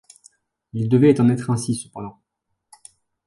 Il 0.73 0.89
devait 0.89 1.21
en 1.21 1.29
être 1.29 1.51
ainsi 1.51 1.75
cependant. 1.75 2.23